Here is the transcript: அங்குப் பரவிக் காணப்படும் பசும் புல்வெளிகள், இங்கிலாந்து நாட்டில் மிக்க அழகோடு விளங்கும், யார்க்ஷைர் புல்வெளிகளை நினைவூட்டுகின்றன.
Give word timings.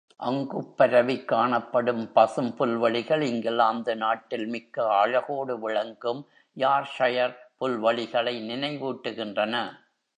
அங்குப் 0.15 0.77
பரவிக் 0.77 1.27
காணப்படும் 1.27 2.11
பசும் 2.11 2.55
புல்வெளிகள், 2.55 3.21
இங்கிலாந்து 3.21 3.95
நாட்டில் 3.95 4.47
மிக்க 4.47 4.93
அழகோடு 4.93 5.59
விளங்கும், 5.59 6.27
யார்க்ஷைர் 6.57 7.35
புல்வெளிகளை 7.59 8.35
நினைவூட்டுகின்றன. 8.41 9.55